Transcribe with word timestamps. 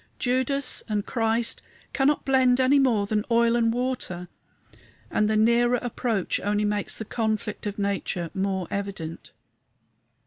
Judas 0.17 0.81
and 0.89 1.05
Christ 1.05 1.61
cannot 1.93 2.25
blend 2.25 2.59
any 2.59 2.79
more 2.79 3.05
than 3.05 3.23
oil 3.29 3.55
and 3.55 3.71
water, 3.71 4.29
and 5.11 5.29
the 5.29 5.35
nearer 5.35 5.77
approach 5.79 6.39
only 6.39 6.65
makes 6.65 6.97
the 6.97 7.05
conflict 7.05 7.67
of 7.67 7.77
nature 7.77 8.31
more 8.33 8.67
evident. 8.71 9.31